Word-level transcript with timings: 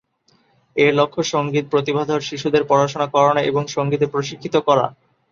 এর 0.75 0.91
লক্ষ্য 0.93 1.21
সঙ্গীত 1.33 1.65
প্রতিভাধর 1.69 2.19
শিশুদের 2.21 2.63
পড়াশোনা 2.67 3.07
করানো 3.07 3.41
এবং 3.41 3.63
সঙ্গীতে 3.67 4.05
প্রশিক্ষিত 4.07 4.55
করা। 4.67 4.85